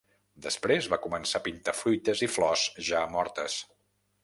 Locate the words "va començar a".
0.93-1.45